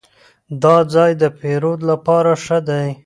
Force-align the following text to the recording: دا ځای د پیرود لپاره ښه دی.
دا 0.63 0.75
ځای 0.93 1.11
د 1.21 1.23
پیرود 1.39 1.79
لپاره 1.89 2.31
ښه 2.43 2.59
دی. 2.67 2.87